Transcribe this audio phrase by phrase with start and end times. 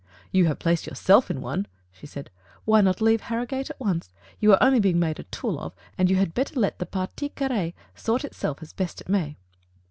[0.31, 2.31] "You have placed yourself in one/' she said.
[2.65, 4.09] "Why not leave Harrogate at once?
[4.39, 7.29] You are only being made a tool of, and you had better let the partie
[7.29, 9.37] carr^e sort itself as best it may."